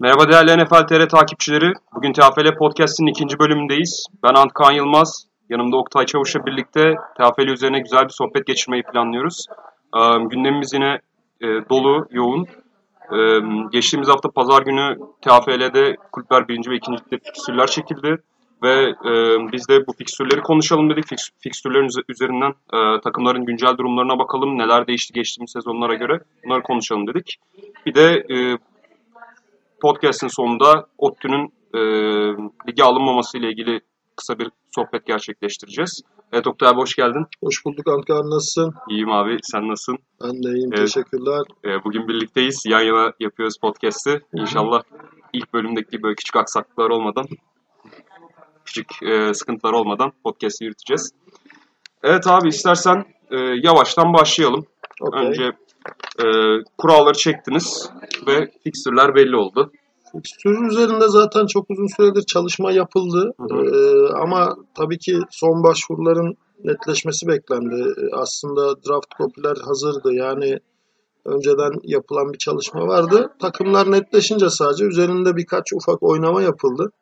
[0.00, 1.72] Merhaba değerli NFL TR takipçileri.
[1.94, 4.06] Bugün TFL Podcast'in ikinci bölümündeyiz.
[4.22, 5.26] Ben Antkan Yılmaz.
[5.48, 9.46] Yanımda Oktay Çavuş'la birlikte TFL üzerine güzel bir sohbet geçirmeyi planlıyoruz.
[10.30, 10.98] Gündemimiz yine
[11.40, 12.46] e, dolu, yoğun.
[13.72, 18.16] Geçtiğimiz hafta pazar günü TFL'de kulüpler birinci ve ikinci ligde fikstürler çekildi.
[18.62, 18.94] Ve
[19.52, 21.06] biz de bu fikstürleri konuşalım dedik.
[21.40, 24.58] Fikstürlerin üzerinden e, takımların güncel durumlarına bakalım.
[24.58, 27.36] Neler değişti geçtiğimiz sezonlara göre bunları konuşalım dedik.
[27.86, 28.58] Bir de e,
[29.80, 31.80] podcast'in sonunda ODTÜ'nün e,
[32.68, 33.80] lige alınmaması ile ilgili
[34.16, 36.02] kısa bir sohbet gerçekleştireceğiz.
[36.32, 37.26] Evet Oktay abi hoş geldin.
[37.44, 38.74] Hoş bulduk Ankara nasılsın?
[38.90, 39.98] İyiyim abi sen nasılsın?
[40.22, 40.86] Ben de iyiyim evet.
[40.86, 41.42] teşekkürler.
[41.64, 42.62] E, bugün birlikteyiz.
[42.66, 44.20] Yan yana yapıyoruz podcast'i.
[44.34, 44.82] İnşallah
[45.32, 47.26] ilk bölümdeki böyle küçük aksaklıklar olmadan
[48.64, 51.10] küçük e, sıkıntılar olmadan podcast'i yürüteceğiz.
[52.02, 54.66] Evet abi istersen e, yavaştan başlayalım.
[55.00, 55.26] Okay.
[55.26, 55.52] Önce
[56.18, 56.26] e,
[56.78, 57.90] kuralları çektiniz
[58.26, 59.72] ve fixtürler belli oldu.
[60.12, 63.34] Fixtür üzerinde zaten çok uzun süredir çalışma yapıldı.
[63.50, 67.94] Ee, ama tabii ki son başvuruların netleşmesi beklendi.
[68.12, 70.14] Aslında draft kopiler hazırdı.
[70.14, 70.58] Yani
[71.24, 73.32] önceden yapılan bir çalışma vardı.
[73.40, 76.92] Takımlar netleşince sadece üzerinde birkaç ufak oynama yapıldı.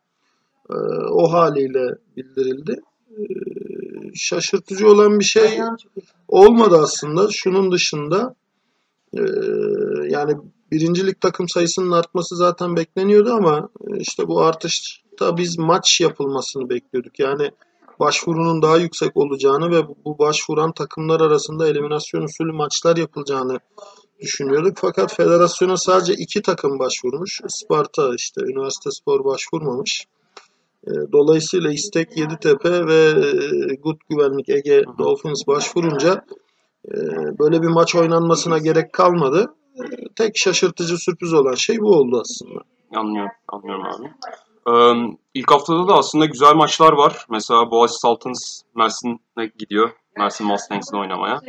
[0.71, 0.75] Ee,
[1.11, 2.77] o haliyle bildirildi.
[3.11, 3.25] Ee,
[4.15, 5.61] şaşırtıcı olan bir şey
[6.29, 7.29] olmadı aslında.
[7.31, 8.35] Şunun dışında
[9.17, 10.35] ee, yani
[10.73, 17.19] birincilik takım sayısının artması zaten bekleniyordu ama e, işte bu artışta biz maç yapılmasını bekliyorduk.
[17.19, 17.51] Yani
[18.01, 23.61] başvurunun daha yüksek olacağını ve bu başvuran takımlar arasında eliminasyon usulü maçlar yapılacağını
[24.21, 24.77] düşünüyorduk.
[24.81, 27.41] Fakat federasyona sadece iki takım başvurmuş.
[27.49, 30.05] Sparta işte üniversite spor başvurmamış.
[30.87, 33.09] E, dolayısıyla İstek Yeditepe ve
[33.71, 36.44] e, Gut Güvenlik Ege Dolphins başvurunca ee,
[37.39, 39.55] böyle bir maç oynanmasına gerek kalmadı.
[39.77, 42.61] Ee, tek şaşırtıcı sürpriz olan şey bu oldu aslında.
[42.95, 44.11] Anlıyorum, anlıyorum abi.
[44.71, 47.27] Ee, ilk haftada da aslında güzel maçlar var.
[47.31, 49.91] Mesela Boğaziçi Saltans Mersin'e gidiyor.
[50.17, 51.41] Mersin Mustangs'ın oynamaya.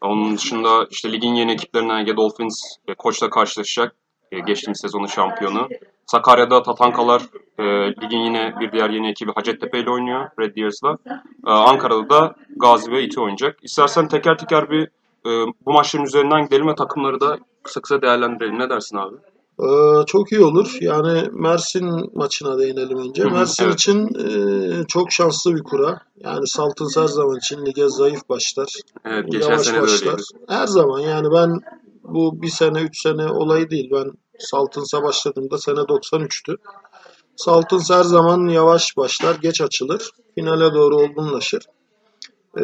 [0.00, 3.96] Onun dışında işte ligin yeni ekiplerinden Ege Dolphins ve Koç'la karşılaşacak.
[4.32, 5.68] E, geçtiğimiz sezonun şampiyonu.
[6.06, 7.22] Sakarya'da Tatankalar
[7.58, 7.64] e,
[8.02, 10.96] ligin yine bir diğer yeni ekibi Hacettepe ile oynuyor Red Deers'la.
[11.46, 13.58] E, Ankara'da da Gazi ve İTİ oynayacak.
[13.62, 14.82] İstersen teker teker bir
[15.26, 15.30] e,
[15.66, 18.58] bu maçların üzerinden gidelim ve takımları da kısa kısa değerlendirelim.
[18.58, 19.16] Ne dersin abi?
[19.60, 20.76] Ee, çok iyi olur.
[20.80, 23.24] Yani Mersin maçına değinelim önce.
[23.24, 23.74] Mersin evet.
[23.74, 26.00] için e, çok şanslı bir kura.
[26.16, 28.68] Yani Saltın her zaman için lige zayıf başlar.
[29.04, 30.20] Evet, geçen Yavaş sene başlar.
[30.48, 31.60] Her zaman yani ben
[32.04, 33.90] bu bir sene, üç sene olayı değil.
[33.92, 36.56] Ben Saltıns'a başladığımda sene 93'tü.
[37.36, 40.10] Saltıns her zaman yavaş başlar, geç açılır.
[40.34, 41.66] Finale doğru olgunlaşır.
[42.58, 42.62] E,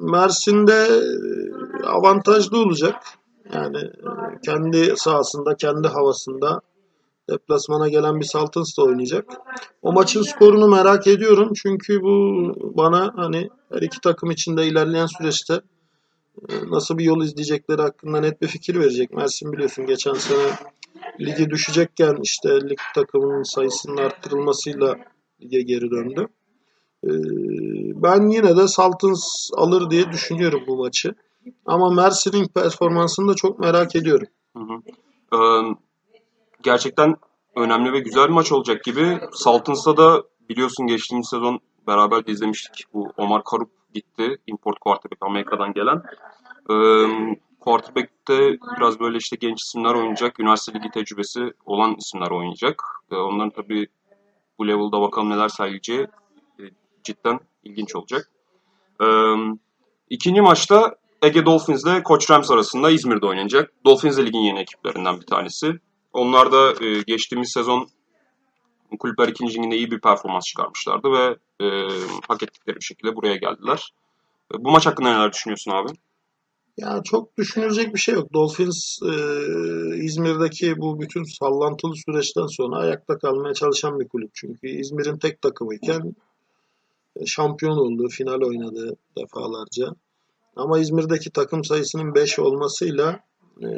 [0.00, 0.86] Mersin'de
[1.86, 2.94] avantajlı olacak.
[3.54, 4.10] Yani e,
[4.44, 6.60] kendi sahasında, kendi havasında
[7.30, 9.24] deplasmana gelen bir Saltins da oynayacak.
[9.82, 11.52] O maçın skorunu merak ediyorum.
[11.62, 15.60] Çünkü bu bana hani her iki takım için de ilerleyen süreçte
[16.70, 19.12] nasıl bir yol izleyecekleri hakkında net bir fikir verecek.
[19.12, 20.50] Mersin biliyorsun geçen sene
[21.20, 24.96] ligi düşecekken işte lig takımının sayısının arttırılmasıyla
[25.42, 26.28] lige geri döndü.
[27.04, 27.10] E,
[28.02, 31.14] ben yine de Saltins alır diye düşünüyorum bu maçı.
[31.66, 34.26] Ama Mersin'in performansını da çok merak ediyorum.
[34.56, 34.82] Hı hı.
[35.36, 35.76] Ee,
[36.62, 37.16] gerçekten
[37.56, 39.20] önemli ve güzel bir maç olacak gibi.
[39.32, 42.84] Saltins'ta da biliyorsun geçtiğimiz sezon beraber de izlemiştik.
[42.94, 44.36] Bu Omar Karup gitti.
[44.46, 46.02] Import quarterback Amerika'dan gelen.
[46.70, 50.40] Ee, quarterback'te biraz böyle işte genç isimler oynayacak.
[50.40, 52.82] Üniversite ligi tecrübesi olan isimler oynayacak.
[53.10, 53.86] Ee, onların tabii
[54.58, 56.06] bu level'da bakalım neler sergileyeceği
[56.60, 56.62] e,
[57.04, 58.30] cidden ilginç olacak.
[59.02, 59.06] Ee,
[60.10, 63.72] ikinci maçta Ege Dolphins ile Koç Rams arasında İzmir'de oynanacak.
[63.84, 65.72] Dolphins de ligin yeni ekiplerinden bir tanesi.
[66.12, 67.88] Onlar da e, geçtiğimiz sezon
[68.98, 71.66] kulüpler ikinci liginde iyi bir performans çıkarmışlardı ve e,
[72.28, 73.92] hak ettikleri bir şekilde buraya geldiler.
[74.54, 75.88] E, bu maç hakkında neler düşünüyorsun abi?
[76.76, 78.32] Ya çok düşünülecek bir şey yok.
[78.32, 79.12] Dolphins e,
[79.96, 84.30] İzmir'deki bu bütün sallantılı süreçten sonra ayakta kalmaya çalışan bir kulüp.
[84.34, 86.14] Çünkü İzmir'in tek takımıyken
[87.16, 89.94] e, şampiyon oldu, final oynadı defalarca.
[90.56, 93.20] Ama İzmir'deki takım sayısının 5 olmasıyla
[93.60, 93.68] e,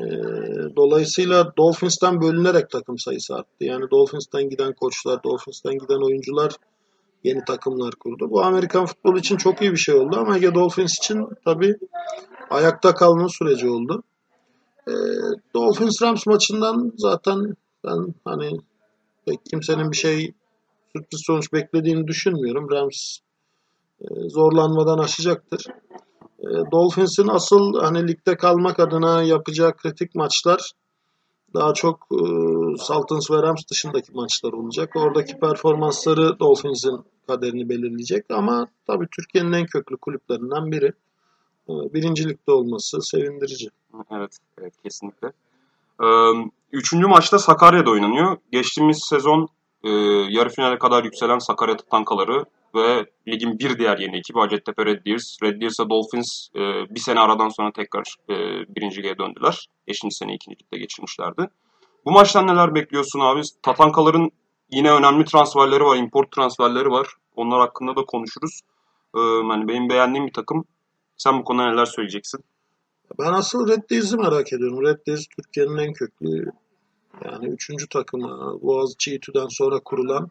[0.76, 3.64] dolayısıyla Dolphins'ten bölünerek takım sayısı arttı.
[3.64, 6.52] Yani Dolphins'ten giden koçlar, Dolphins'ten giden oyuncular
[7.24, 8.30] yeni takımlar kurdu.
[8.30, 11.74] Bu Amerikan futbolu için çok iyi bir şey oldu ama Ege Dolphins için tabii
[12.50, 14.02] ayakta kalma süreci oldu.
[14.88, 14.92] E,
[15.54, 17.54] Dolphins Rams maçından zaten
[17.84, 18.58] ben hani
[19.26, 20.34] pek kimsenin bir şey
[20.92, 22.70] sürpriz sonuç beklediğini düşünmüyorum.
[22.70, 23.18] Rams
[24.00, 25.66] e, zorlanmadan aşacaktır.
[26.44, 30.72] E, Dolphins'in asıl hani ligde kalmak adına yapacağı kritik maçlar
[31.54, 32.18] daha çok e,
[32.78, 34.90] Sultans ve Rams dışındaki maçlar olacak.
[34.96, 40.92] Oradaki performansları Dolphins'in kaderini belirleyecek ama tabii Türkiye'nin en köklü kulüplerinden biri.
[41.68, 43.68] E, birincilikte olması sevindirici.
[44.10, 45.32] Evet, evet kesinlikle.
[46.02, 46.06] Ee,
[46.72, 48.36] üçüncü maçta Sakarya'da oynanıyor.
[48.52, 49.48] Geçtiğimiz sezon
[49.84, 49.90] e,
[50.30, 52.44] yarı finale kadar yükselen Sakarya Tatankaları
[52.74, 55.36] ve ligin bir diğer yeni ekibi Hacettepe Red Deers.
[55.42, 56.60] Red Deers'e Dolphins e,
[56.94, 58.34] bir sene aradan sonra tekrar e,
[58.76, 59.66] birinci lige döndüler.
[59.88, 61.48] Beşinci sene ikinci ligde geçirmişlerdi.
[62.04, 63.40] Bu maçtan neler bekliyorsun abi?
[63.62, 64.30] Tatankaların
[64.70, 67.08] yine önemli transferleri var, import transferleri var.
[67.36, 68.60] Onlar hakkında da konuşuruz.
[69.16, 70.64] Ee, yani benim beğendiğim bir takım.
[71.16, 72.44] Sen bu konuda neler söyleyeceksin?
[73.18, 74.82] Ben asıl Red Deers'i merak ediyorum.
[74.82, 76.52] Red Deers Türkiye'nin en köklü
[77.24, 80.30] yani üçüncü takımı Boğaziçi İTÜ'den sonra kurulan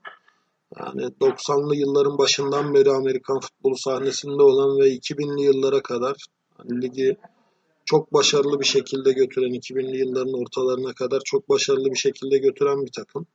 [0.79, 6.15] yani 90'lı yılların başından beri Amerikan futbolu sahnesinde olan ve 2000'li yıllara kadar
[6.57, 7.17] hani ligi
[7.85, 12.91] çok başarılı bir şekilde götüren 2000'li yılların ortalarına kadar çok başarılı bir şekilde götüren bir
[12.91, 13.27] takım.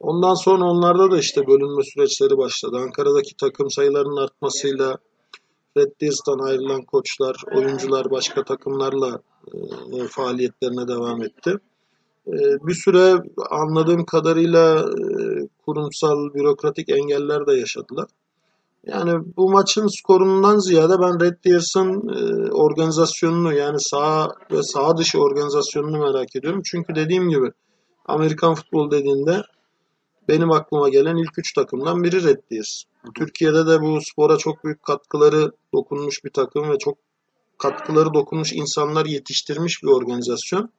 [0.00, 2.76] Ondan sonra onlarda da işte bölünme süreçleri başladı.
[2.76, 4.98] Ankara'daki takım sayılarının artmasıyla
[5.76, 9.22] Red Deers'tan ayrılan koçlar, oyuncular başka takımlarla
[9.92, 11.58] e, faaliyetlerine devam etti.
[12.26, 12.36] E,
[12.66, 15.14] bir süre anladığım kadarıyla e,
[15.66, 18.08] kurumsal, bürokratik engeller de yaşadılar.
[18.86, 25.18] Yani bu maçın skorundan ziyade ben Red Deers'ın e, organizasyonunu yani sağ ve sağ dışı
[25.18, 26.62] organizasyonunu merak ediyorum.
[26.64, 27.52] Çünkü dediğim gibi
[28.06, 29.42] Amerikan futbol dediğinde
[30.28, 32.82] benim aklıma gelen ilk üç takımdan biri Red Deers.
[33.14, 36.98] Türkiye'de de bu spora çok büyük katkıları dokunmuş bir takım ve çok
[37.58, 40.70] katkıları dokunmuş insanlar yetiştirmiş bir organizasyon.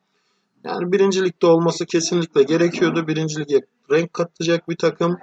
[0.64, 3.08] Yani birincilikte olması kesinlikle gerekiyordu.
[3.08, 3.62] Birincilik'e
[3.92, 5.18] renk katacak bir takım.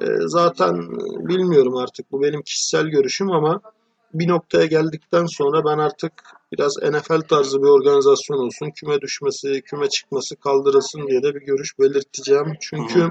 [0.00, 0.74] E, zaten
[1.28, 3.60] bilmiyorum artık bu benim kişisel görüşüm ama
[4.14, 6.12] bir noktaya geldikten sonra ben artık
[6.52, 8.70] biraz NFL tarzı bir organizasyon olsun.
[8.70, 12.52] Küme düşmesi, küme çıkması kaldırılsın diye de bir görüş belirteceğim.
[12.60, 13.10] Çünkü hı hı.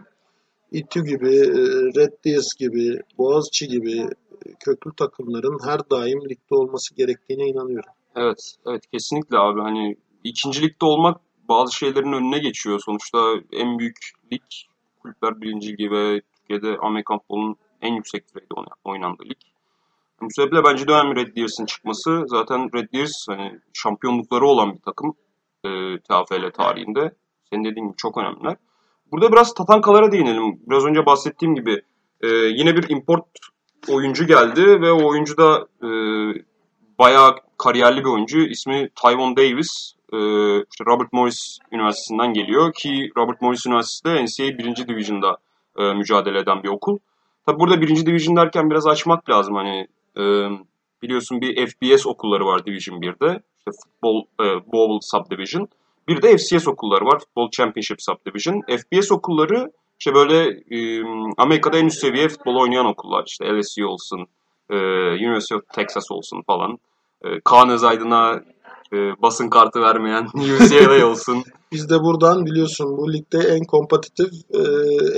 [0.71, 1.51] İTÜ gibi, e,
[1.95, 3.99] Red Deers gibi, Boğaziçi gibi
[4.45, 7.91] e, köklü takımların her daim ligde olması gerektiğine inanıyorum.
[8.15, 9.61] Evet, evet kesinlikle abi.
[9.61, 11.21] Hani ikincilikte olmak
[11.51, 12.79] bazı şeylerin önüne geçiyor.
[12.85, 13.97] Sonuçta en büyük
[14.33, 14.41] lig
[14.99, 18.53] kulüpler birinci ligi ve Türkiye'de Amerikan futbolunun en yüksek düzeyde
[18.83, 19.41] oynandığı lig.
[20.21, 22.23] Bu sebeple bence de önemli Red Deers'in çıkması.
[22.25, 25.13] Zaten Red Deers hani şampiyonlukları olan bir takım
[25.65, 25.69] e,
[25.99, 27.11] TFL tarihinde.
[27.49, 28.55] Senin dediğin gibi çok önemliler.
[29.11, 30.59] Burada biraz tatankalara değinelim.
[30.67, 31.81] Biraz önce bahsettiğim gibi
[32.21, 33.25] e, yine bir import
[33.89, 35.89] oyuncu geldi ve o oyuncu da e,
[36.99, 38.39] bayağı kariyerli bir oyuncu.
[38.39, 39.93] İsmi Tyvon Davis.
[40.13, 40.17] E,
[40.71, 44.87] işte Robert Morris Üniversitesi'nden geliyor ki Robert Morris Üniversitesi de NCAA 1.
[44.87, 45.37] Division'da
[45.77, 46.97] e, mücadele eden bir okul.
[47.45, 48.05] Tabi burada 1.
[48.05, 49.55] Division derken biraz açmak lazım.
[49.55, 49.87] Hani
[50.17, 50.23] e,
[51.01, 53.41] biliyorsun bir FBS okulları var Division 1'de.
[53.57, 55.67] İşte Football e, Bowl Subdivision.
[56.07, 57.19] Bir de FCS okulları var.
[57.19, 58.61] Football Championship Subdivision.
[58.61, 59.71] FBS okulları
[60.01, 61.03] işte böyle e,
[61.37, 63.23] Amerika'da en üst seviye futbol oynayan okullar.
[63.27, 64.27] İşte LSU olsun,
[64.69, 64.75] e,
[65.27, 66.77] University of Texas olsun falan.
[67.23, 68.41] E, Kaan Özaydın'a
[68.93, 71.43] e, basın kartı vermeyen UCLA olsun.
[71.71, 74.59] Biz de buradan biliyorsun bu ligde en kompetitif e,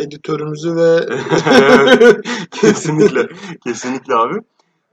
[0.02, 1.00] editörümüzü ve
[2.52, 3.28] kesinlikle
[3.64, 4.40] kesinlikle abi.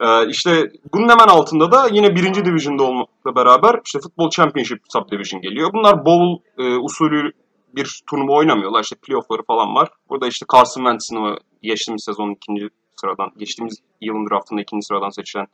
[0.00, 5.42] Ee, işte bunun hemen altında da yine birinci division'da olmakla beraber işte Football Championship Subdivision
[5.42, 5.70] geliyor.
[5.72, 7.32] Bunlar bowl e, usulü
[7.74, 8.82] bir turnuva oynamıyorlar.
[8.82, 9.88] İşte playoff'ları falan var.
[10.10, 12.68] Burada işte Carson Wentz'in geçtiğimiz sezonun ikinci
[13.00, 15.46] sıradan, geçtiğimiz yılın draftında ikinci sıradan seçilen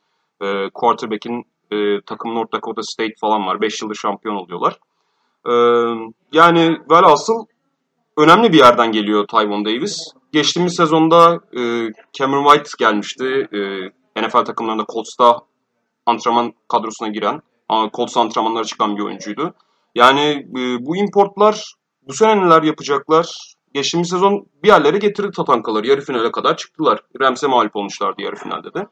[0.43, 3.61] e, quarterback'in e, takım North Dakota State falan var.
[3.61, 4.79] Beş yıldır şampiyon oluyorlar.
[5.49, 5.53] E,
[6.33, 7.47] yani velhasıl
[8.17, 9.99] önemli bir yerden geliyor Tyvon Davis.
[10.33, 13.49] Geçtiğimiz sezonda e, Cameron White gelmişti.
[13.53, 15.41] E, NFL takımlarında Colts'ta
[16.07, 17.43] antrenman kadrosuna giren,
[17.95, 19.55] Colts antrenmanlara çıkan bir oyuncuydu.
[19.95, 21.75] Yani e, bu importlar
[22.09, 23.55] bu sene neler yapacaklar?
[23.75, 25.87] Geçtiğimiz sezon bir yerlere getirdi Tatankaları.
[25.87, 27.01] Yarı finale kadar çıktılar.
[27.21, 28.87] Rams'e mağlup olmuşlardı yarı finalde de.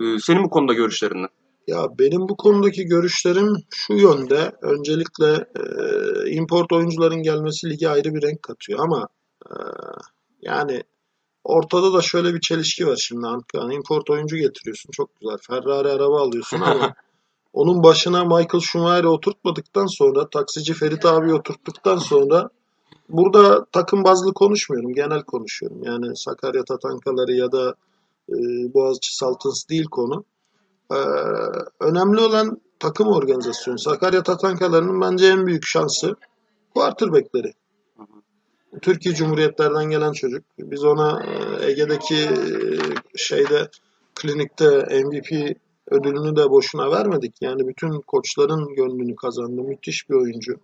[0.00, 1.26] E, senin bu konuda görüşlerin ne?
[1.66, 4.52] Ya benim bu konudaki görüşlerim şu yönde.
[4.62, 9.08] Öncelikle e, import oyuncuların gelmesi lige ayrı bir renk katıyor ama
[9.46, 9.54] e,
[10.42, 10.82] yani
[11.44, 13.26] Ortada da şöyle bir çelişki var şimdi.
[13.54, 14.90] Yani import oyuncu getiriyorsun.
[14.90, 15.36] Çok güzel.
[15.46, 16.94] Ferrari araba alıyorsun ama
[17.52, 22.50] onun başına Michael Schumacher'i oturtmadıktan sonra taksici Ferit abi oturttuktan sonra
[23.08, 24.94] burada takım bazlı konuşmuyorum.
[24.94, 25.82] Genel konuşuyorum.
[25.84, 27.74] Yani Sakarya Tatankaları ya da
[28.28, 28.34] e,
[28.74, 30.24] Boğaziçi Saltans değil konu.
[30.90, 30.94] Ee,
[31.80, 33.78] önemli olan takım organizasyonu.
[33.78, 36.16] Sakarya Tatankalarının bence en büyük şansı
[36.74, 37.52] quarterback'leri.
[38.82, 40.44] Türkiye Cumhuriyetlerden gelen çocuk.
[40.58, 42.38] Biz ona e, Ege'deki e,
[43.16, 43.68] şeyde
[44.14, 44.68] klinikte
[45.04, 45.56] MVP
[45.90, 47.34] ödülünü de boşuna vermedik.
[47.40, 49.62] Yani bütün koçların gönlünü kazandı.
[49.62, 50.56] Müthiş bir oyuncu.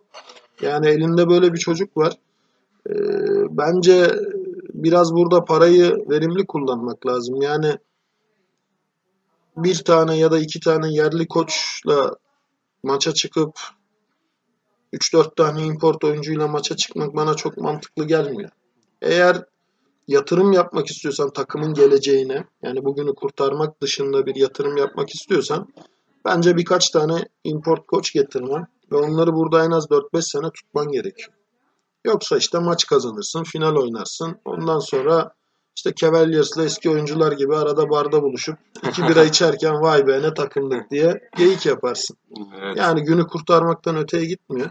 [0.62, 2.12] Yani elinde böyle bir çocuk var.
[2.90, 2.92] Ee,
[3.50, 4.10] bence
[4.74, 7.42] biraz burada parayı verimli kullanmak lazım.
[7.42, 7.78] Yani
[9.56, 12.14] bir tane ya da iki tane yerli koçla
[12.82, 13.58] maça çıkıp
[14.92, 18.50] 3-4 tane import oyuncuyla maça çıkmak bana çok mantıklı gelmiyor.
[19.02, 19.44] Eğer
[20.08, 25.68] yatırım yapmak istiyorsan takımın geleceğine, yani bugünü kurtarmak dışında bir yatırım yapmak istiyorsan
[26.24, 31.28] bence birkaç tane import koç getirmen ve onları burada en az 4-5 sene tutman gerekiyor.
[32.04, 34.40] Yoksa işte maç kazanırsın, final oynarsın.
[34.44, 35.32] Ondan sonra
[35.76, 40.90] işte Cavaliers'la eski oyuncular gibi arada barda buluşup iki bira içerken vay be ne takımdık
[40.90, 42.16] diye geyik yaparsın.
[42.60, 42.76] Evet.
[42.76, 44.70] Yani günü kurtarmaktan öteye gitmiyor.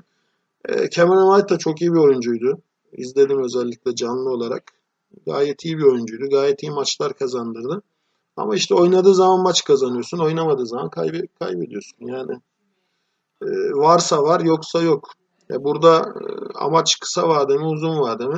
[0.69, 2.61] E, Cameron White da çok iyi bir oyuncuydu.
[2.91, 4.63] İzledim özellikle canlı olarak.
[5.25, 6.29] Gayet iyi bir oyuncuydu.
[6.29, 7.81] Gayet iyi maçlar kazandırdı.
[8.37, 10.17] Ama işte oynadığı zaman maç kazanıyorsun.
[10.17, 11.97] Oynamadığı zaman kaybe- kaybediyorsun.
[11.99, 12.31] Yani
[13.41, 15.09] e, varsa var yoksa yok.
[15.51, 16.23] E, burada e,
[16.55, 18.37] amaç kısa vade mi uzun vade mi?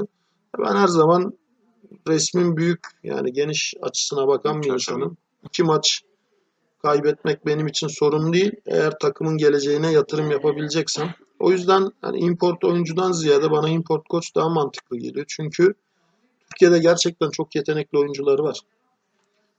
[0.60, 1.34] Ben her zaman
[2.08, 5.18] resmin büyük yani geniş açısına bakan bir insanım.
[5.44, 6.02] İki maç
[6.82, 8.52] kaybetmek benim için sorun değil.
[8.66, 11.14] Eğer takımın geleceğine yatırım yapabileceksem.
[11.40, 15.26] O yüzden hani import oyuncudan ziyade bana import koç daha mantıklı geliyor.
[15.30, 15.74] Çünkü
[16.50, 18.60] Türkiye'de gerçekten çok yetenekli oyuncular var.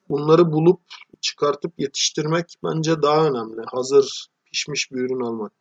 [0.09, 0.81] Bunları bulup
[1.21, 3.63] çıkartıp yetiştirmek bence daha önemli.
[3.67, 5.53] Hazır pişmiş bir ürün almak.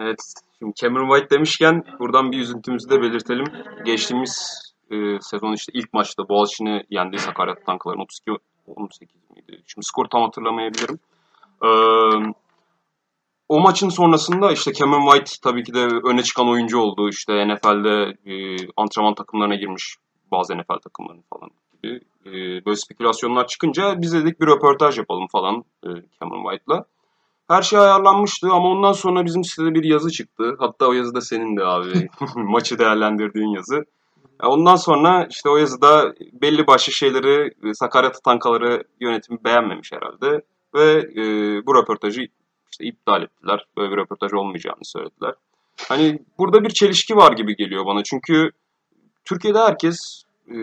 [0.00, 0.18] Evet.
[0.58, 3.44] Şimdi Cameron White demişken buradan bir üzüntümüzü de belirtelim.
[3.84, 8.30] Geçtiğimiz e, sezon işte ilk maçta Boğaziçi'ni yendiği Sakarya Tankların 32
[8.66, 9.62] 18 miydi?
[9.66, 10.98] Şimdi skor tam hatırlamayabilirim.
[11.64, 11.68] Ee,
[13.48, 17.08] o maçın sonrasında işte Cameron White tabii ki de öne çıkan oyuncu oldu.
[17.08, 19.96] İşte NFL'de e, antrenman takımlarına girmiş
[20.32, 22.00] bazı NFL takımlarının falan gibi.
[22.26, 22.32] E,
[22.66, 25.88] böyle spekülasyonlar çıkınca biz dedik bir röportaj yapalım falan e,
[26.20, 26.84] Cameron White'la.
[27.48, 30.56] Her şey ayarlanmıştı ama ondan sonra bizim sitede bir yazı çıktı.
[30.58, 32.08] Hatta o yazı da senin de abi.
[32.36, 33.84] Maçı değerlendirdiğin yazı.
[34.42, 40.42] Ondan sonra işte o yazıda belli başlı şeyleri e, Sakarya Tankaları yönetimi beğenmemiş herhalde.
[40.74, 41.22] Ve e,
[41.66, 42.26] bu röportajı
[42.70, 43.66] işte iptal ettiler.
[43.76, 45.34] Böyle bir röportaj olmayacağını söylediler.
[45.88, 48.02] Hani burada bir çelişki var gibi geliyor bana.
[48.02, 48.50] Çünkü
[49.24, 50.56] Türkiye'de herkes e,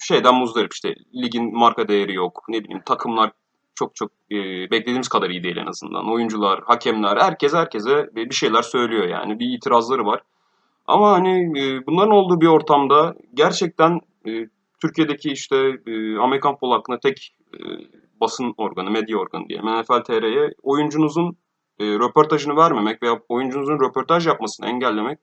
[0.00, 2.44] şeyden muzdarip işte ligin marka değeri yok.
[2.48, 3.30] Ne bileyim takımlar
[3.74, 4.36] çok çok e,
[4.70, 6.12] beklediğimiz kadar iyi değil en azından.
[6.12, 9.38] Oyuncular, hakemler, herkes herkese bir şeyler söylüyor yani.
[9.38, 10.20] Bir itirazları var.
[10.86, 14.30] Ama hani e, bunların olduğu bir ortamda gerçekten e,
[14.82, 17.60] Türkiye'deki işte e, Amerikan futbolu hakkında tek e,
[18.20, 21.36] basın organı, medya organı diyelim NFL TR'ye oyuncunuzun
[21.80, 25.18] röportajını vermemek veya oyuncunuzun röportaj yapmasını engellemek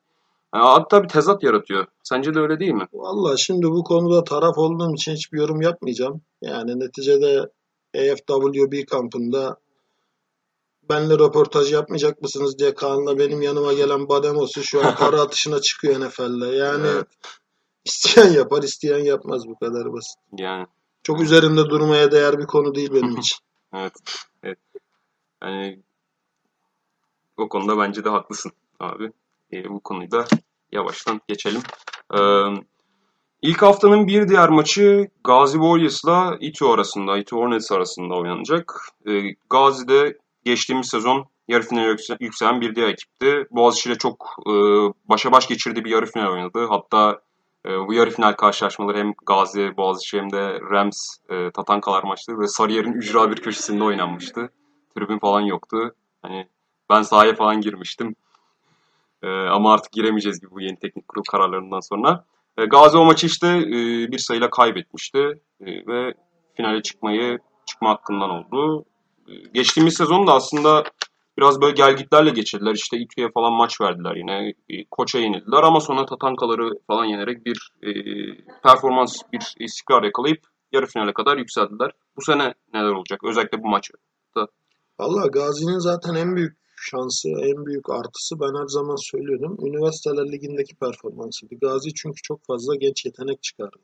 [0.55, 1.86] e, hatta bir tezat yaratıyor.
[2.03, 2.88] Sence de öyle değil mi?
[2.93, 6.22] Valla şimdi bu konuda taraf olduğum için hiçbir yorum yapmayacağım.
[6.41, 7.50] Yani neticede
[7.96, 9.58] AFWB kampında
[10.90, 16.00] benle röportaj yapmayacak mısınız diye Kaan'la benim yanıma gelen Bademos'u şu an kara atışına çıkıyor
[16.02, 16.48] NFL'de.
[16.56, 17.08] Yani Evet.
[17.86, 20.18] isteyen yapar, isteyen yapmaz bu kadar basit.
[20.38, 20.68] Yani
[21.04, 23.38] Çok üzerinde durmaya değer bir konu değil benim için.
[23.74, 23.94] evet.
[24.44, 24.58] evet.
[25.44, 25.80] Yani
[27.38, 29.12] o konuda bence de haklısın abi.
[29.54, 30.25] E, bu konuyu da
[30.72, 31.62] yavaştan geçelim.
[32.13, 32.20] Ee,
[33.42, 38.82] ilk haftanın bir diğer maçı Gazi Warriors'la Itu arasında, Itu Hornets arasında oynanacak.
[39.08, 43.46] Ee, Gazi'de geçtiğimiz sezon yarı finale yükselen, bir diğer ekipti.
[43.52, 44.54] Boğaziçi ile çok e,
[45.10, 46.68] başa baş geçirdiği bir yarı final oynadı.
[46.70, 47.22] Hatta
[47.66, 52.48] e, bu yarı final karşılaşmaları hem Gazi, Boğaziçi hem de Rams, e, Tatankalar maçları ve
[52.48, 54.50] Sarıyer'in ücra bir köşesinde oynanmıştı.
[54.96, 55.96] Tribün falan yoktu.
[56.22, 56.48] Hani
[56.90, 58.16] ben sahaya falan girmiştim.
[59.24, 62.26] E, ama artık giremeyeceğiz gibi bu yeni teknik kurul kararlarından sonra.
[62.58, 66.14] E, Gazi o maçı işte e, bir sayıyla kaybetmişti E, ve
[66.54, 68.86] finale çıkmayı çıkma hakkından oldu.
[69.53, 70.84] Geçtiğimiz sezon da aslında
[71.38, 72.74] biraz böyle gelgitlerle geçirdiler.
[72.74, 74.53] İşte İTÜ'ye falan maç verdiler yine.
[74.70, 77.89] E, Koç'a yenildiler ama sonra Tatankaları falan yenerek bir e,
[78.63, 80.39] performans, bir istikrar yakalayıp
[80.72, 81.92] yarı finale kadar yükseldiler.
[82.18, 83.24] Bu sene neler olacak?
[83.24, 83.94] Özellikle bu maçı.
[85.00, 89.58] Valla Gazi'nin zaten en büyük şansı, en büyük artısı ben her zaman söylüyordum.
[89.68, 91.56] Üniversiteler Ligi'ndeki performansıydı.
[91.56, 93.80] Gazi çünkü çok fazla genç yetenek çıkardı.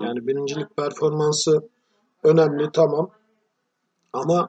[0.00, 1.68] Yani birincilik performansı
[2.24, 3.10] önemli tamam.
[4.12, 4.48] Ama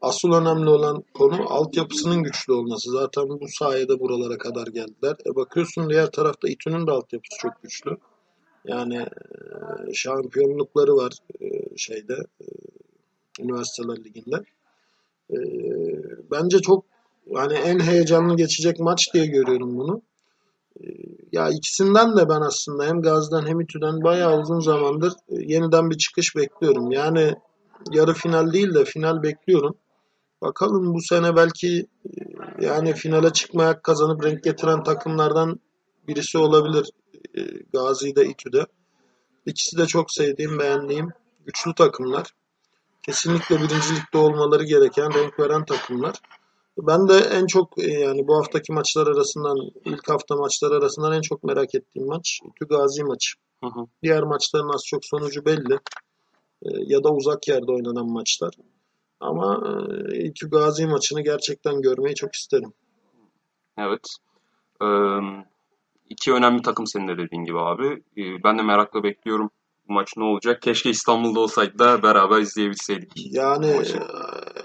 [0.00, 2.90] asıl önemli olan konu altyapısının güçlü olması.
[2.90, 5.16] Zaten bu sayede buralara kadar geldiler.
[5.26, 7.96] E bakıyorsun diğer tarafta İTÜ'nün de altyapısı çok güçlü.
[8.64, 12.46] Yani e, şampiyonlukları var e, şeyde e,
[13.40, 14.44] Üniversiteler Ligi'nde.
[16.30, 16.84] Bence çok
[17.26, 20.02] yani en heyecanlı geçecek maç diye görüyorum bunu.
[21.32, 26.36] Ya ikisinden de ben aslında hem Gazi'den hem İTÜ'den bayağı uzun zamandır yeniden bir çıkış
[26.36, 26.90] bekliyorum.
[26.90, 27.34] Yani
[27.92, 29.76] yarı final değil de final bekliyorum.
[30.42, 32.20] Bakalım bu sene belki e,
[32.66, 35.60] yani finale çıkmaya kazanıp renk getiren takımlardan
[36.08, 36.90] birisi olabilir
[37.38, 37.42] e,
[37.72, 38.66] Gazi'de, İTÜ'de.
[39.46, 41.08] İkisi de çok sevdiğim, beğendiğim
[41.46, 42.26] güçlü takımlar.
[43.02, 46.16] Kesinlikle birincilikte olmaları gereken, renk veren takımlar.
[46.78, 51.20] Ben de en çok e, yani bu haftaki maçlar arasından, ilk hafta maçları arasından en
[51.20, 53.30] çok merak ettiğim maç İTÜ Gazi maçı.
[53.64, 53.86] Hı hı.
[54.02, 55.78] Diğer maçların az çok sonucu belli.
[56.62, 58.54] Ya da uzak yerde oynanan maçlar.
[59.20, 59.62] Ama
[60.12, 62.72] e, İTÜ Gazi maçını gerçekten görmeyi çok isterim.
[63.78, 64.08] Evet.
[64.82, 64.86] Ee,
[66.08, 67.86] iki önemli takım senin de dediğin gibi abi.
[68.16, 69.50] Ee, ben de merakla bekliyorum
[69.88, 70.62] bu maç ne olacak.
[70.62, 73.12] Keşke İstanbul'da olsaydı da beraber izleyebilseydik.
[73.34, 73.98] Yani e,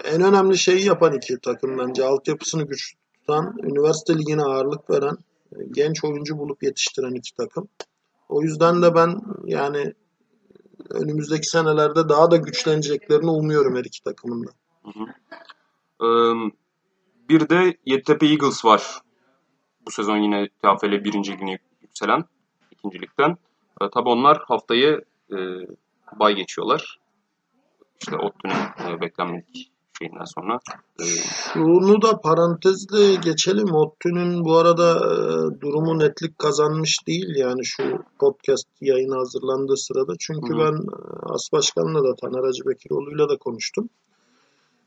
[0.04, 2.04] en önemli şeyi yapan iki takım bence.
[2.04, 5.16] Altyapısını güçlü tutan, üniversite ligine ağırlık veren,
[5.52, 7.68] e, genç oyuncu bulup yetiştiren iki takım.
[8.28, 9.92] O yüzden de ben yani
[10.90, 14.50] önümüzdeki senelerde daha da güçleneceklerini umuyorum her iki takımın da.
[16.02, 16.06] Ee,
[17.28, 19.00] bir de Yeditepe Eagles var.
[19.86, 22.24] Bu sezon yine TFL birinci ligine yükselen
[22.70, 23.36] ikincilikten.
[23.80, 25.36] Ee, tabii onlar haftayı e,
[26.12, 26.98] bay geçiyorlar.
[28.00, 29.73] İşte ODTÜ'nün e, beklenmedik
[30.04, 30.58] şeyinden sonra.
[31.00, 31.04] Ee,
[31.52, 33.74] Şunu da parantezle geçelim.
[33.74, 37.82] ODTÜ'nün bu arada e, durumu netlik kazanmış değil yani şu
[38.20, 40.12] podcast yayını hazırlandığı sırada.
[40.18, 40.96] Çünkü Hı ben e,
[41.34, 43.88] As Başkan'la da Taner Hacıbekiroğlu'yla da konuştum.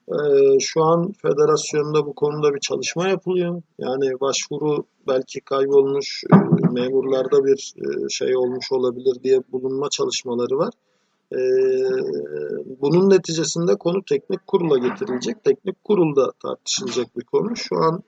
[0.07, 0.19] E,
[0.59, 3.61] şu an federasyonda bu konuda bir çalışma yapılıyor.
[3.79, 6.37] Yani başvuru belki kaybolmuş e,
[6.71, 10.73] memurlarda bir e, şey olmuş olabilir diye bulunma çalışmaları var.
[11.31, 11.39] E,
[12.81, 15.43] bunun neticesinde konu teknik kurula getirilecek.
[15.43, 17.55] Teknik kurulda tartışılacak bir konu.
[17.55, 18.03] Şu an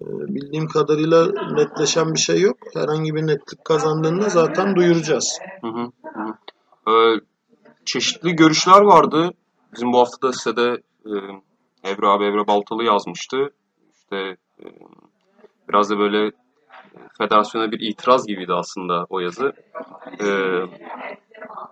[0.00, 2.56] e, bildiğim kadarıyla netleşen bir şey yok.
[2.74, 5.38] Herhangi bir netlik kazandığında zaten duyuracağız.
[5.60, 6.34] Hı hı, hı.
[6.90, 7.20] Ee,
[7.84, 9.30] çeşitli görüşler vardı.
[9.74, 11.12] Bizim bu hafta da size de e,
[11.84, 13.50] Evra abi Evra Baltalı yazmıştı.
[13.92, 14.16] İşte
[14.60, 14.66] e,
[15.68, 16.32] biraz da böyle e,
[17.18, 19.52] federasyona bir itiraz gibiydi aslında o yazı.
[20.20, 20.62] Ee,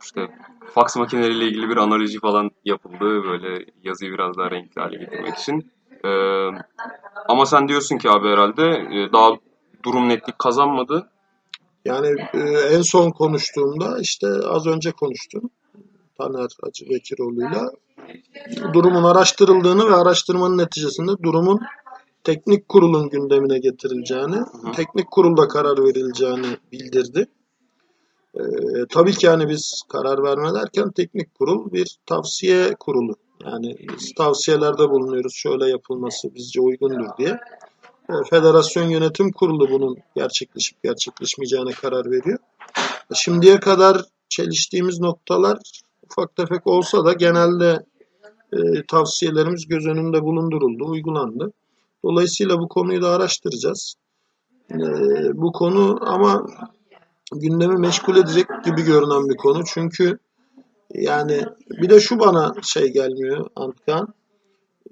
[0.02, 0.28] işte
[0.74, 3.24] faks makineleriyle ilgili bir analoji falan yapıldı.
[3.24, 5.72] Böyle yazıyı biraz daha renkli hale getirmek için.
[6.04, 6.48] Ee,
[7.28, 9.30] ama sen diyorsun ki abi herhalde e, daha
[9.84, 11.10] durum netlik kazanmadı.
[11.84, 12.38] Yani e,
[12.76, 15.50] en son konuştuğumda işte az önce konuştum
[16.18, 17.70] Taner Hacı Bekiroğlu'yla
[18.72, 21.60] durumun araştırıldığını ve araştırmanın neticesinde durumun
[22.24, 24.72] teknik kurulun gündemine getirileceğini, hı.
[24.76, 27.26] teknik kurulda karar verileceğini bildirdi.
[28.36, 28.40] Ee,
[28.88, 33.16] tabii ki yani biz karar verme derken teknik kurul bir tavsiye kurulu.
[33.44, 37.38] Yani biz tavsiyelerde bulunuyoruz şöyle yapılması bizce uygundur diye.
[38.10, 42.38] Ee, Federasyon Yönetim Kurulu bunun gerçekleşip gerçekleşmeyeceğine karar veriyor.
[43.14, 45.58] Şimdiye kadar çeliştiğimiz noktalar
[46.02, 47.84] ufak tefek olsa da genelde
[48.52, 51.52] e, tavsiyelerimiz göz önünde bulunduruldu, uygulandı.
[52.04, 53.94] Dolayısıyla bu konuyu da araştıracağız.
[54.70, 54.78] E,
[55.34, 56.46] bu konu ama
[57.40, 59.64] gündemi meşgul edecek gibi görünen bir konu.
[59.64, 60.18] Çünkü
[60.94, 64.14] yani bir de şu bana şey gelmiyor Antkan.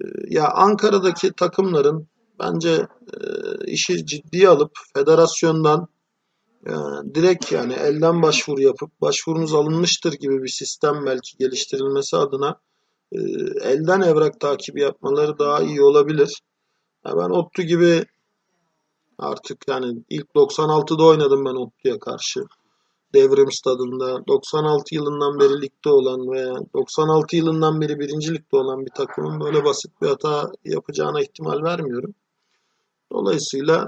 [0.01, 2.07] E, ya Ankara'daki takımların
[2.39, 3.19] bence e,
[3.65, 5.87] işi ciddiye alıp federasyondan
[6.67, 6.73] e,
[7.15, 12.59] direkt yani elden başvuru yapıp başvurunuz alınmıştır gibi bir sistem belki geliştirilmesi adına
[13.11, 13.19] e,
[13.61, 16.41] elden evrak takibi yapmaları daha iyi olabilir.
[17.05, 18.05] Ya ben Ottu gibi
[19.19, 22.39] artık yani ilk 96'da oynadım ben Ottu'ya karşı.
[23.13, 28.91] Devrim stadında 96 yılından beri ligde olan veya 96 yılından beri birinci ligde olan bir
[28.91, 32.13] takımın böyle basit bir hata yapacağına ihtimal vermiyorum.
[33.11, 33.85] Dolayısıyla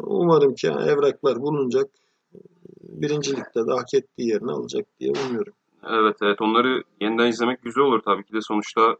[0.00, 1.90] umarım ki evraklar bulunacak.
[2.80, 5.52] Birinci ligde de hak ettiği yerini alacak diye umuyorum.
[5.88, 8.96] Evet evet onları yeniden izlemek güzel olur tabii ki de sonuçta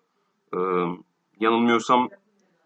[1.41, 2.09] yanılmıyorsam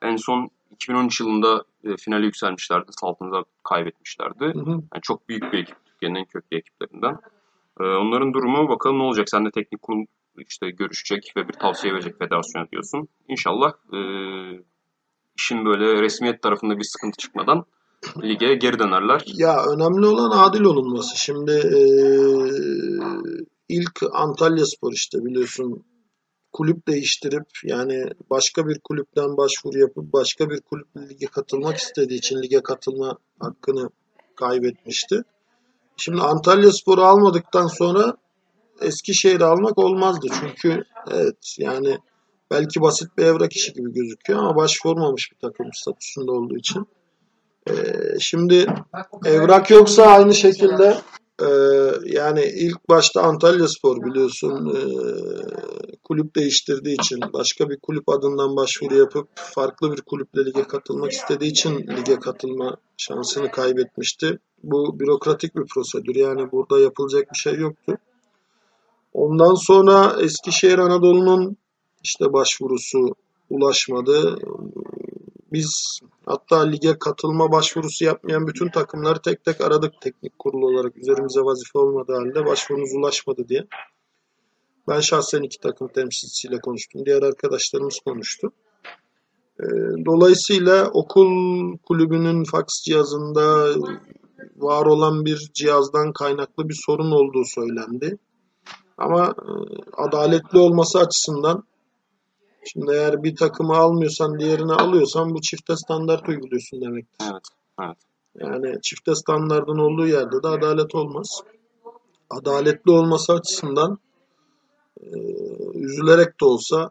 [0.03, 2.87] en son 2013 yılında e, finale yükselmişlerdi.
[3.01, 4.45] Saltınız'a kaybetmişlerdi.
[4.45, 4.71] Hı hı.
[4.71, 5.77] Yani çok büyük bir ekip.
[5.87, 7.19] Türkiye'nin en köklü ekiplerinden.
[7.81, 9.29] E, onların durumu bakalım ne olacak.
[9.31, 10.07] Sen de teknik kurul
[10.49, 13.09] işte görüşecek ve bir tavsiye verecek federasyona diyorsun.
[13.29, 14.01] İnşallah e,
[15.39, 17.65] işin böyle resmiyet tarafında bir sıkıntı çıkmadan
[18.23, 19.23] lige geri dönerler.
[19.27, 21.19] Ya önemli olan adil olunması.
[21.19, 21.81] Şimdi e,
[23.69, 25.85] ilk Antalya Spor işte biliyorsun
[26.57, 32.43] kulüp değiştirip yani başka bir kulüpten başvuru yapıp başka bir kulüple lige katılmak istediği için
[32.43, 33.91] lige katılma hakkını
[34.37, 35.23] kaybetmişti.
[35.97, 38.17] Şimdi Antalya Spor'u almadıktan sonra
[38.81, 40.27] Eskişehir'i almak olmazdı.
[40.41, 41.99] Çünkü evet yani
[42.51, 46.87] belki basit bir evrak işi gibi gözüküyor ama başvurmamış bir takım statüsünde olduğu için.
[47.69, 47.73] Ee,
[48.21, 48.67] şimdi
[49.25, 50.97] evrak yoksa aynı şekilde
[51.43, 51.47] Ee,
[52.05, 54.81] yani ilk başta Antalya Spor biliyorsun e,
[56.05, 61.51] kulüp değiştirdiği için başka bir kulüp adından başvuru yapıp farklı bir kulüple lige katılmak istediği
[61.51, 64.39] için lige katılma şansını kaybetmişti.
[64.63, 67.99] Bu bürokratik bir prosedür yani burada yapılacak bir şey yoktu.
[69.13, 71.57] Ondan sonra Eskişehir Anadolu'nun
[72.05, 73.15] işte başvurusu
[73.51, 74.39] ulaşmadı.
[75.53, 81.41] Biz hatta lige katılma başvurusu yapmayan bütün takımları tek tek aradık teknik kurul olarak üzerimize
[81.41, 83.67] vazife olmadığı halde başvurunuz ulaşmadı diye.
[84.89, 87.07] Ben şahsen iki takım temsilcisiyle konuştum.
[87.07, 88.53] Diğer arkadaşlarımız konuştu.
[89.61, 89.65] Ee,
[90.07, 91.31] dolayısıyla okul
[91.79, 93.75] kulübünün faks cihazında
[94.57, 98.19] var olan bir cihazdan kaynaklı bir sorun olduğu söylendi.
[98.99, 99.51] Ama e,
[99.97, 101.65] adaletli olması açısından
[102.67, 107.27] Şimdi eğer bir takımı almıyorsan diğerini alıyorsan bu çifte standart uyguluyorsun demektir.
[107.33, 107.43] Evet.
[107.83, 107.97] Evet.
[108.35, 111.41] Yani çifte standartın olduğu yerde de adalet olmaz.
[112.31, 113.99] Adaletli olması açısından
[115.01, 115.09] e,
[115.75, 116.91] üzülerek de olsa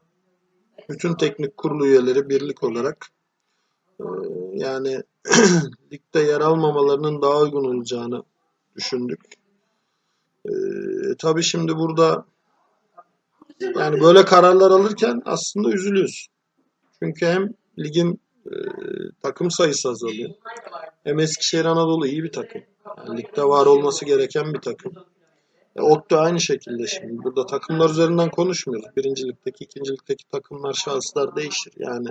[0.89, 3.07] bütün teknik kurulu üyeleri birlik olarak
[3.99, 4.05] e,
[4.53, 5.03] yani
[5.93, 8.23] ligde yer almamalarının daha uygun olacağını
[8.75, 9.21] düşündük.
[10.45, 10.51] E,
[11.19, 12.25] tabii şimdi burada
[13.59, 16.33] yani böyle kararlar alırken aslında üzülüyorsun.
[17.03, 18.55] Çünkü hem ligin e,
[19.23, 20.29] takım sayısı azalıyor.
[21.03, 22.61] Hem Eskişehir Anadolu iyi bir takım.
[22.97, 24.93] Yani ligde var olması gereken bir takım.
[25.75, 27.23] E, Ottu aynı şekilde şimdi.
[27.23, 28.89] Burada takımlar üzerinden konuşmuyoruz.
[28.97, 31.73] Birincilikteki, ikincilikteki takımlar, şahıslar değişir.
[31.77, 32.07] Yani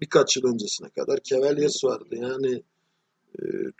[0.00, 2.08] birkaç yıl öncesine kadar Kevelyes vardı.
[2.10, 2.62] Yani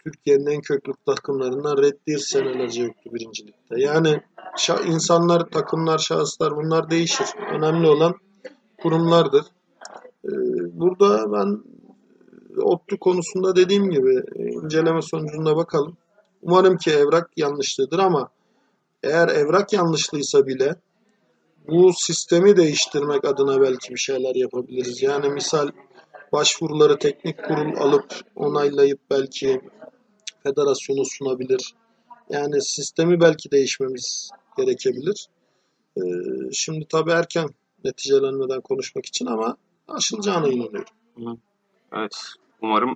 [0.03, 3.81] Türkiye'nin en köklü takımlarından Red Deer senelerce yoktu birincilikte.
[3.81, 4.21] Yani
[4.87, 7.27] insanlar, takımlar, şahıslar bunlar değişir.
[7.53, 8.15] Önemli olan
[8.81, 9.45] kurumlardır.
[10.25, 10.31] E,
[10.79, 11.63] burada ben
[12.61, 15.97] ODTÜ konusunda dediğim gibi inceleme sonucunda bakalım.
[16.41, 18.29] Umarım ki evrak yanlışlıdır ama
[19.03, 20.75] eğer evrak yanlışlıysa bile
[21.67, 25.01] bu sistemi değiştirmek adına belki bir şeyler yapabiliriz.
[25.01, 25.69] Yani misal
[26.33, 29.61] başvuruları teknik kurul alıp onaylayıp belki
[30.43, 31.73] federasyona sunabilir.
[32.29, 35.27] Yani sistemi belki değişmemiz gerekebilir.
[35.97, 36.01] Ee,
[36.53, 37.49] şimdi tabii erken
[37.83, 41.39] neticelenmeden konuşmak için ama aşılacağına inanıyorum.
[41.93, 42.15] Evet.
[42.61, 42.95] Umarım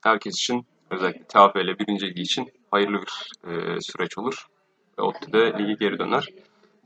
[0.00, 4.46] herkes için özellikle TFL birinci ligi için hayırlı bir e, süreç olur.
[4.98, 6.28] Ve ODTÜ'de ligi geri döner.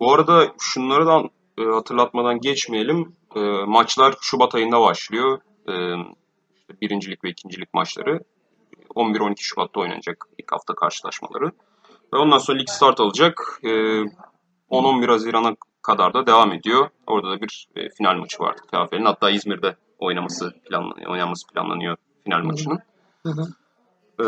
[0.01, 3.17] Bu arada şunları da e, hatırlatmadan geçmeyelim.
[3.37, 5.73] E, maçlar Şubat ayında başlıyor e,
[6.57, 8.21] işte birincilik ve ikincilik maçları
[8.95, 11.53] 11-12 Şubat'ta oynanacak ilk hafta karşılaşmaları.
[12.15, 13.61] Ve ondan sonra lig start alacak.
[13.63, 13.69] E,
[14.71, 16.89] 10-11 Haziran'a kadar da devam ediyor.
[17.07, 19.05] Orada da bir e, final maçı var TFL'in.
[19.05, 22.79] Hatta İzmir'de oynaması planlanıyor, oynanması planlanıyor final maçının.
[23.27, 23.49] Hı hı.
[24.21, 24.27] E,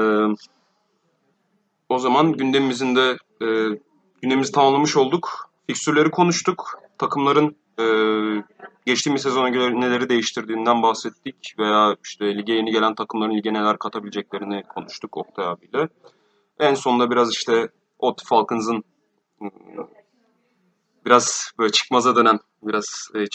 [1.88, 3.47] o zaman gündemimizin de e,
[4.23, 5.51] gündemimizi tamamlamış olduk.
[5.66, 6.81] Fiksürleri konuştuk.
[6.99, 7.85] Takımların e,
[8.87, 14.62] geçtiğimiz sezona göre neleri değiştirdiğinden bahsettik veya işte lige yeni gelen takımların lige neler katabileceklerini
[14.75, 15.88] konuştuk Oktay abiyle.
[16.61, 17.68] En sonunda biraz işte
[17.99, 18.85] Ot Falcons'ın
[19.42, 19.51] ıı,
[21.07, 23.27] biraz böyle çıkmaza dönen biraz e,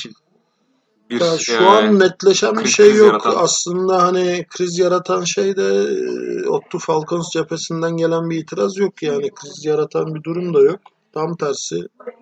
[1.09, 3.07] bir ya şu e, an netleşen bir şey yok.
[3.07, 3.43] Yaratan...
[3.43, 9.29] Aslında hani kriz yaratan şey de e, Ottu Falcons cephesinden gelen bir itiraz yok yani.
[9.29, 10.79] Kriz yaratan bir durum da yok.
[11.13, 11.75] Tam tersi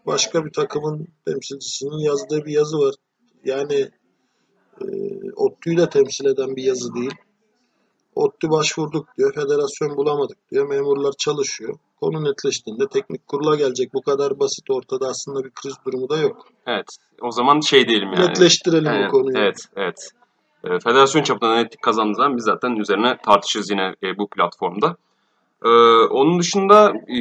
[0.06, 2.96] başka bir takımın temsilcisinin yazdığı bir yazı var.
[3.46, 3.90] Yani
[4.82, 4.86] e,
[5.36, 7.16] ODTÜ'yü de temsil eden bir yazı değil.
[8.16, 11.78] ODTÜ başvurduk diyor, federasyon bulamadık diyor, memurlar çalışıyor.
[12.00, 13.94] Konu netleştiğinde teknik kurula gelecek.
[13.94, 16.48] Bu kadar basit ortada aslında bir kriz durumu da yok.
[16.68, 16.88] Evet,
[17.22, 18.30] o zaman şey diyelim yani.
[18.30, 19.38] Netleştirelim yani, bu konuyu.
[19.38, 20.12] Evet, evet.
[20.64, 24.96] E, federasyon çapında netlik kazandığı zaman biz zaten üzerine tartışırız yine e, bu platformda.
[25.66, 25.70] E,
[26.10, 27.18] onun dışında e,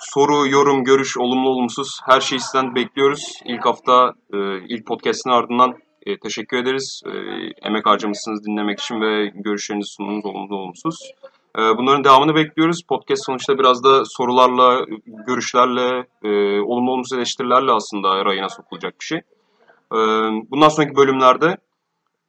[0.00, 3.40] soru, yorum, görüş, olumlu olumsuz her şeyi sizden bekliyoruz.
[3.44, 5.74] İlk hafta, e, ilk podcast'ın ardından
[6.06, 7.02] e, teşekkür ederiz.
[7.06, 7.10] E,
[7.68, 11.12] emek harcamışsınız dinlemek için ve görüşlerinizi sundunuz olumlu olumsuz.
[11.78, 12.82] Bunların devamını bekliyoruz.
[12.88, 14.86] Podcast sonuçta biraz da sorularla,
[15.26, 16.06] görüşlerle,
[16.62, 19.20] olumlu olumsuz eleştirilerle aslında rayına sokulacak bir şey.
[20.50, 21.56] Bundan sonraki bölümlerde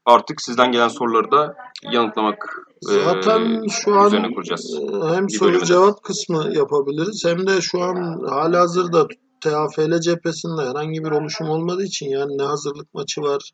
[0.05, 1.55] artık sizden gelen soruları da
[1.91, 4.79] yanıtlamak Zaten e, şu an kuracağız.
[5.03, 9.07] E, hem soru cevap kısmı yapabiliriz hem de şu an hala hazırda
[9.41, 13.51] TAFL cephesinde herhangi bir oluşum olmadığı için yani ne hazırlık maçı var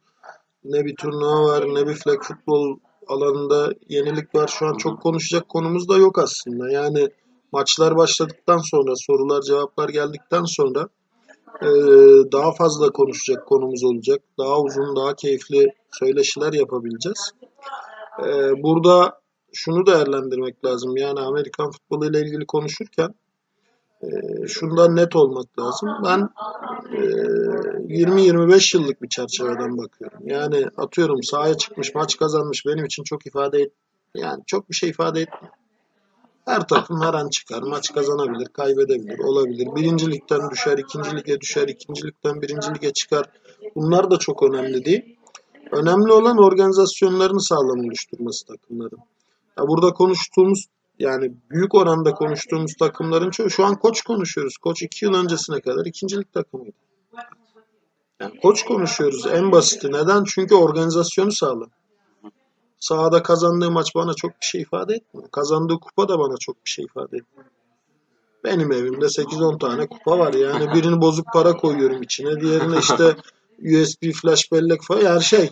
[0.63, 4.47] ne bir turnuva var ne bir flag futbol alanında yenilik var.
[4.47, 6.71] Şu an çok konuşacak konumuz da yok aslında.
[6.71, 7.09] Yani
[7.51, 10.87] maçlar başladıktan sonra sorular cevaplar geldikten sonra
[11.61, 11.69] e,
[12.31, 14.21] daha fazla konuşacak konumuz olacak.
[14.37, 17.32] Daha uzun daha keyifli söyleşiler yapabileceğiz.
[18.19, 18.27] E,
[18.63, 19.21] burada
[19.54, 20.97] şunu değerlendirmek lazım.
[20.97, 23.13] Yani Amerikan futbolu ile ilgili konuşurken
[24.04, 24.08] e,
[24.47, 25.89] şundan net olmak lazım.
[26.06, 26.30] Ben
[26.91, 30.19] e, 20-25 yıllık bir çerçeveden bakıyorum.
[30.25, 33.71] Yani atıyorum sahaya çıkmış, maç kazanmış benim için çok ifade et
[34.15, 35.54] yani çok bir şey ifade etmiyor.
[36.45, 39.67] Her takım her an çıkar, maç kazanabilir, kaybedebilir, olabilir.
[39.75, 43.25] Birinci ligden düşer, ikinci lige düşer, ikinci ligden çıkar.
[43.75, 45.11] Bunlar da çok önemli değil.
[45.71, 48.99] Önemli olan organizasyonlarını sağlam oluşturması takımların.
[49.57, 50.65] Ya burada konuştuğumuz
[50.99, 54.57] yani büyük oranda konuştuğumuz takımların çoğu şu an koç konuşuyoruz.
[54.57, 56.77] Koç iki yıl öncesine kadar ikincilik takımıydı.
[58.19, 59.91] Yani koç konuşuyoruz en basiti.
[59.91, 60.23] Neden?
[60.23, 61.69] Çünkü organizasyonu sağlam.
[62.79, 65.31] Sahada kazandığı maç bana çok bir şey ifade etmiyor.
[65.31, 67.49] Kazandığı kupa da bana çok bir şey ifade etmiyor.
[68.43, 70.34] Benim evimde 8-10 tane kupa var.
[70.34, 72.41] Yani birini bozuk para koyuyorum içine.
[72.41, 73.03] Diğerine işte
[73.60, 75.01] USB flash bellek falan.
[75.01, 75.51] Yani şey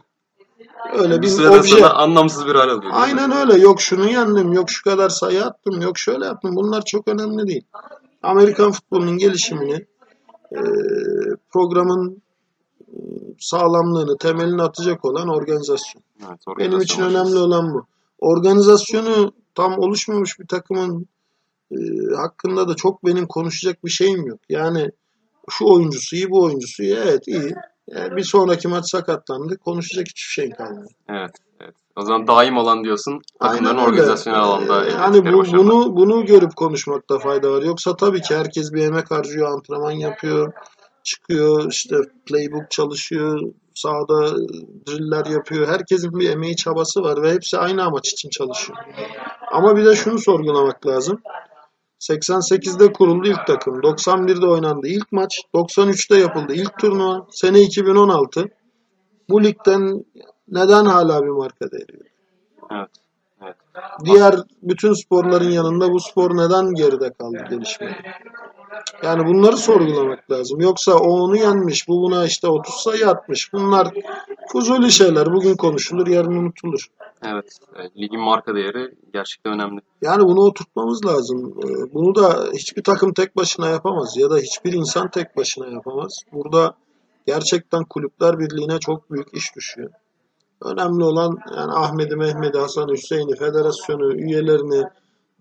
[0.93, 1.85] öyle Bir süreden obje.
[1.85, 2.91] anlamsız bir hal alıyor.
[2.93, 3.57] Aynen öyle.
[3.61, 6.55] Yok şunu yendim, yok şu kadar sayı attım, yok şöyle yaptım.
[6.55, 7.63] Bunlar çok önemli değil.
[8.23, 9.85] Amerikan futbolunun gelişimini,
[10.51, 10.59] e,
[11.53, 12.21] programın
[12.87, 12.97] e,
[13.39, 16.03] sağlamlığını, temelini atacak olan organizasyon.
[16.27, 17.85] Evet, Benim için organizasyon önemli olan bu.
[18.19, 21.07] Organizasyonu tam oluşmamış bir takımın
[21.71, 21.77] e,
[22.15, 24.39] hakkında da çok benim konuşacak bir şeyim yok.
[24.49, 24.91] Yani
[25.49, 26.95] şu oyuncusu iyi, bu oyuncusu iyi.
[26.95, 27.55] Evet iyi.
[27.95, 29.57] E, bir sonraki maç sakatlandı.
[29.57, 30.87] Konuşacak hiçbir şey kalmadı.
[31.09, 31.75] Evet, evet.
[31.95, 36.55] O zaman daim olan diyorsun takımların organizasyonel alanda Ee, elde Yani bu, bunu bunu görüp
[36.55, 37.61] konuşmakta fayda var.
[37.61, 40.53] Yoksa tabii ki herkes bir emek harcıyor, antrenman yapıyor,
[41.03, 43.41] çıkıyor, işte playbook çalışıyor,
[43.75, 44.37] sahada
[44.87, 45.67] driller yapıyor.
[45.67, 48.79] Herkesin bir emeği, çabası var ve hepsi aynı amaç için çalışıyor.
[49.51, 51.21] Ama bir de şunu sorgulamak lazım.
[51.99, 53.81] 88'de kuruldu ilk takım.
[53.81, 55.41] 91'de oynandı ilk maç.
[55.53, 57.27] 93'te yapıldı ilk turnuva.
[57.29, 58.49] Sene 2016.
[59.29, 60.05] Bu ligden
[60.47, 62.09] neden hala bir marka değeri?
[62.71, 62.89] Evet,
[63.41, 63.55] evet.
[64.05, 67.95] Diğer bütün sporların yanında bu spor neden geride kaldı gelişmede?
[69.03, 70.59] Yani bunları sorgulamak lazım.
[70.59, 73.53] Yoksa o onu yenmiş, bu buna işte 30 sayı atmış.
[73.53, 73.93] Bunlar
[74.51, 75.33] fuzuli şeyler.
[75.33, 76.87] Bugün konuşulur, yarın unutulur.
[77.25, 77.59] Evet,
[77.97, 79.81] ligin marka değeri gerçekten önemli.
[80.01, 81.59] Yani bunu oturtmamız lazım.
[81.63, 86.23] Ee, Bunu da hiçbir takım tek başına yapamaz ya da hiçbir insan tek başına yapamaz.
[86.31, 86.75] Burada
[87.27, 89.89] gerçekten kulüpler birliğine çok büyük iş düşüyor.
[90.61, 94.83] Önemli olan yani Ahmet'i, Mehmet'i, Hasan Hüseyin'i, federasyonu, üyelerini,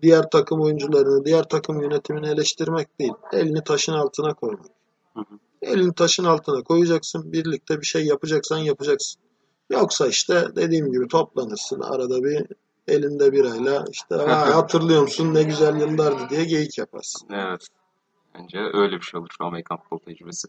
[0.01, 3.13] diğer takım oyuncularını, diğer takım yönetimini eleştirmek değil.
[3.33, 4.65] Elini taşın altına koymak.
[5.13, 5.39] Hı hı.
[5.61, 7.33] Elini taşın altına koyacaksın.
[7.33, 9.21] Birlikte bir şey yapacaksan yapacaksın.
[9.69, 11.79] Yoksa işte dediğim gibi toplanırsın.
[11.81, 12.45] Arada bir
[12.87, 17.27] elinde birayla işte "Aa, hatırlıyor musun ne güzel yıllardı diye geyik yaparsın.
[17.33, 17.67] Evet.
[18.35, 20.47] Bence öyle bir şey olur Amerikan futbol tecrübesi.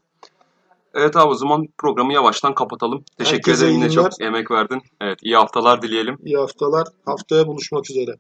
[0.95, 3.05] Evet abi o zaman programı yavaştan kapatalım.
[3.19, 4.83] Teşekkür Herkese ederim yine çok emek verdin.
[5.01, 6.17] Evet iyi haftalar dileyelim.
[6.25, 6.89] İyi haftalar.
[7.07, 8.17] Haftaya buluşmak üzere.